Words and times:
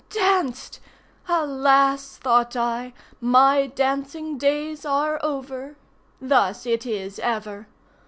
Danced! 0.09 0.79
Alas, 1.27 2.17
thought 2.17 2.55
I, 2.55 2.91
my 3.19 3.67
dancing 3.67 4.35
days 4.35 4.83
are 4.83 5.19
over! 5.21 5.75
Thus 6.19 6.65
it 6.65 6.87
is 6.87 7.19
ever. 7.19 7.67